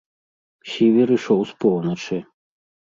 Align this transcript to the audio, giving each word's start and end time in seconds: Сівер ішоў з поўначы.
Сівер 0.71 1.07
ішоў 1.19 1.47
з 1.51 1.61
поўначы. 1.63 2.17